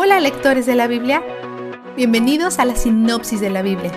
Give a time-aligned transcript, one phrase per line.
[0.00, 1.24] Hola lectores de la Biblia,
[1.96, 3.90] bienvenidos a la sinopsis de la Biblia.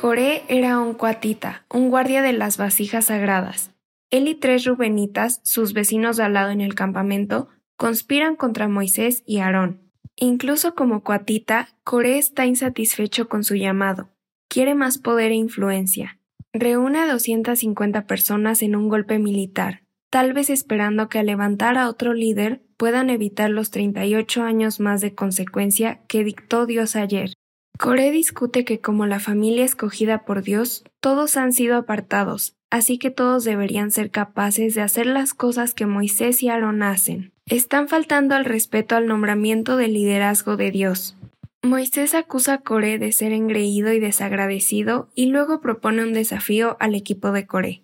[0.00, 3.70] Coré era un cuatita, un guardia de las vasijas sagradas.
[4.08, 9.22] Él y tres rubenitas, sus vecinos de al lado en el campamento, conspiran contra Moisés
[9.26, 9.92] y Aarón.
[10.16, 14.08] Incluso como cuatita, Coré está insatisfecho con su llamado.
[14.48, 16.18] Quiere más poder e influencia.
[16.54, 21.88] Reúne a 250 personas en un golpe militar, tal vez esperando que al levantar a
[21.88, 27.32] otro líder puedan evitar los 38 años más de consecuencia que dictó Dios ayer.
[27.78, 33.10] Coré discute que como la familia escogida por Dios, todos han sido apartados, así que
[33.10, 37.32] todos deberían ser capaces de hacer las cosas que Moisés y Aarón hacen.
[37.46, 41.16] Están faltando al respeto al nombramiento del liderazgo de Dios.
[41.62, 46.94] Moisés acusa a Coré de ser engreído y desagradecido y luego propone un desafío al
[46.94, 47.82] equipo de Coré.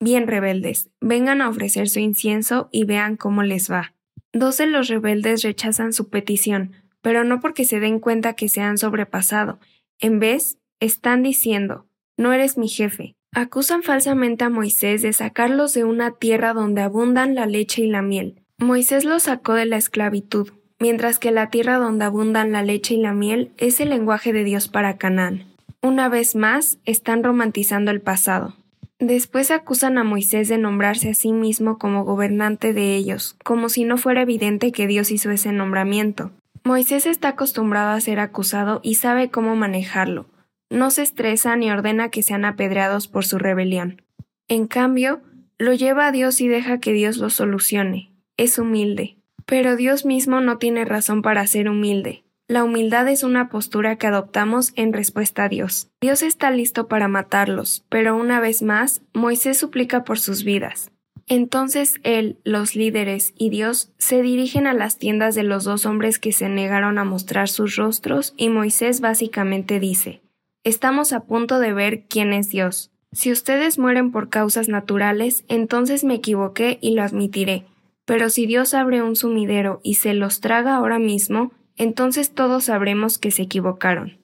[0.00, 3.94] Bien rebeldes, vengan a ofrecer su incienso y vean cómo les va.
[4.32, 8.62] Dos de los rebeldes rechazan su petición, pero no porque se den cuenta que se
[8.62, 9.60] han sobrepasado.
[9.98, 13.14] En vez, están diciendo, no eres mi jefe.
[13.32, 18.02] Acusan falsamente a Moisés de sacarlos de una tierra donde abundan la leche y la
[18.02, 18.42] miel.
[18.58, 22.98] Moisés los sacó de la esclavitud, mientras que la tierra donde abundan la leche y
[22.98, 25.44] la miel es el lenguaje de Dios para Canaán.
[25.82, 28.56] Una vez más, están romantizando el pasado.
[29.00, 33.84] Después acusan a Moisés de nombrarse a sí mismo como gobernante de ellos, como si
[33.84, 36.32] no fuera evidente que Dios hizo ese nombramiento.
[36.64, 40.26] Moisés está acostumbrado a ser acusado y sabe cómo manejarlo.
[40.68, 44.02] No se estresa ni ordena que sean apedreados por su rebelión.
[44.48, 45.22] En cambio,
[45.56, 48.12] lo lleva a Dios y deja que Dios lo solucione.
[48.36, 49.16] Es humilde.
[49.46, 52.22] Pero Dios mismo no tiene razón para ser humilde.
[52.50, 55.88] La humildad es una postura que adoptamos en respuesta a Dios.
[56.00, 60.90] Dios está listo para matarlos, pero una vez más, Moisés suplica por sus vidas.
[61.28, 66.18] Entonces él, los líderes y Dios se dirigen a las tiendas de los dos hombres
[66.18, 70.20] que se negaron a mostrar sus rostros y Moisés básicamente dice,
[70.64, 72.90] Estamos a punto de ver quién es Dios.
[73.12, 77.62] Si ustedes mueren por causas naturales, entonces me equivoqué y lo admitiré.
[78.06, 83.16] Pero si Dios abre un sumidero y se los traga ahora mismo, entonces todos sabremos
[83.16, 84.18] que se equivocaron.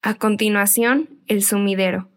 [0.00, 2.08] A continuación, el sumidero.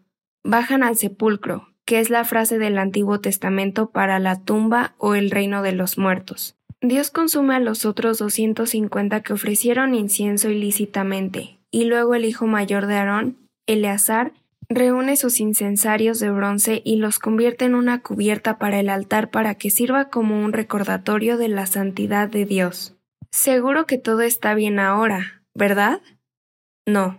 [0.44, 5.32] Bajan al sepulcro, que es la frase del Antiguo Testamento para la tumba o el
[5.32, 6.54] reino de los muertos.
[6.80, 12.86] Dios consume a los otros 250 que ofrecieron incienso ilícitamente, y luego el hijo mayor
[12.86, 14.32] de Aarón, Eleazar,
[14.68, 19.56] reúne sus incensarios de bronce y los convierte en una cubierta para el altar para
[19.56, 22.93] que sirva como un recordatorio de la santidad de Dios.
[23.34, 26.00] Seguro que todo está bien ahora, ¿verdad?
[26.86, 27.18] No,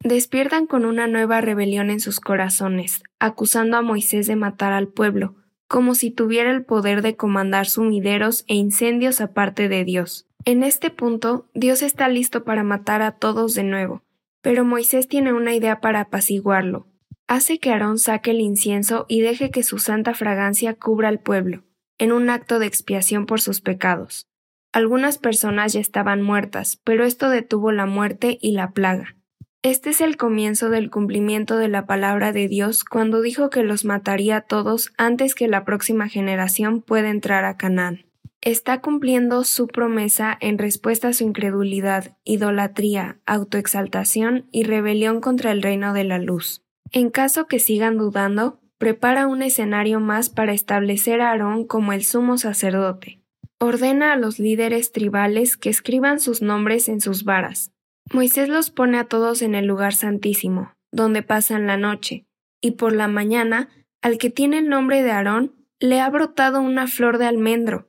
[0.00, 5.36] despiertan con una nueva rebelión en sus corazones, acusando a Moisés de matar al pueblo,
[5.68, 10.26] como si tuviera el poder de comandar sumideros e incendios aparte de Dios.
[10.44, 14.02] En este punto, Dios está listo para matar a todos de nuevo,
[14.42, 16.88] pero Moisés tiene una idea para apaciguarlo.
[17.28, 21.62] Hace que Aarón saque el incienso y deje que su santa fragancia cubra al pueblo,
[21.98, 24.26] en un acto de expiación por sus pecados.
[24.74, 29.14] Algunas personas ya estaban muertas, pero esto detuvo la muerte y la plaga.
[29.62, 33.84] Este es el comienzo del cumplimiento de la palabra de Dios cuando dijo que los
[33.84, 38.06] mataría a todos antes que la próxima generación pueda entrar a Canaán.
[38.40, 45.62] Está cumpliendo su promesa en respuesta a su incredulidad, idolatría, autoexaltación y rebelión contra el
[45.62, 46.64] reino de la luz.
[46.90, 52.02] En caso que sigan dudando, prepara un escenario más para establecer a Aarón como el
[52.02, 53.23] sumo sacerdote.
[53.60, 57.74] Ordena a los líderes tribales que escriban sus nombres en sus varas,
[58.12, 62.26] Moisés los pone a todos en el lugar santísimo, donde pasan la noche,
[62.60, 63.70] y por la mañana,
[64.02, 67.88] al que tiene el nombre de Aarón, le ha brotado una flor de almendro.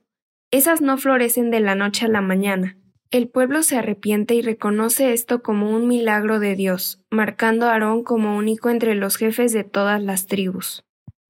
[0.50, 2.78] Esas no florecen de la noche a la mañana.
[3.10, 8.02] El pueblo se arrepiente y reconoce esto como un milagro de Dios, marcando a Aarón
[8.02, 10.85] como único entre los jefes de todas las tribus.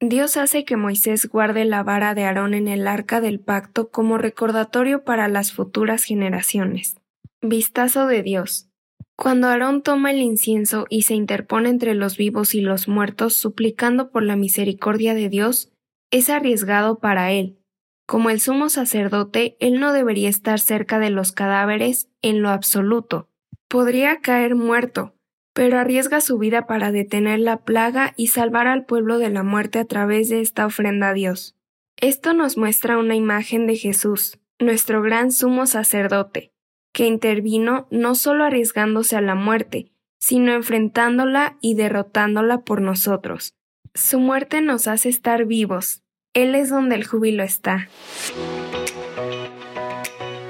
[0.09, 4.19] Dios hace que Moisés guarde la vara de Aarón en el arca del pacto como
[4.19, 6.97] recordatorio para las futuras generaciones.
[7.43, 8.69] Vistazo de Dios.
[9.17, 14.11] Cuando Aarón toma el incienso y se interpone entre los vivos y los muertos suplicando
[14.11, 15.73] por la misericordia de Dios,
[16.13, 17.59] es arriesgado para él.
[18.07, 23.29] Como el sumo sacerdote, él no debería estar cerca de los cadáveres en lo absoluto.
[23.69, 25.16] Podría caer muerto,
[25.57, 29.79] pero arriesga su vida para detener la plaga y salvar al pueblo de la muerte
[29.79, 31.57] a través de esta ofrenda a Dios.
[31.97, 36.53] Esto nos muestra una imagen de Jesús, nuestro gran sumo sacerdote,
[36.93, 43.55] que intervino no solo arriesgándose a la muerte, sino enfrentándola y derrotándola por nosotros.
[43.95, 46.03] Su muerte nos hace estar vivos.
[46.35, 47.89] Él es donde el júbilo está.